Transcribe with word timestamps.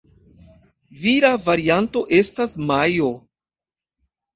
Vira 1.01 1.31
varianto 1.45 2.05
estas 2.23 2.59
"Majo". 2.67 3.15